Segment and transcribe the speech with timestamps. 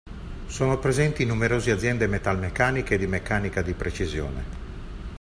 [0.47, 4.43] Sono presenti numerosi aziende metalmeccaniche e di meccanica di precisione.